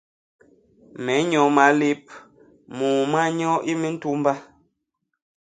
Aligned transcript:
Me 1.03 1.13
nnyo 1.21 1.43
malép, 1.57 2.03
môô 2.77 3.01
ma 3.11 3.21
nnyo 3.29 3.51
i 3.71 3.73
mintumba. 3.81 4.33